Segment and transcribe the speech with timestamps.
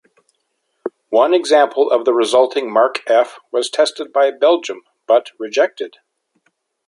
[1.09, 5.97] One example of the resulting Mark F was tested by Belgium, but rejected.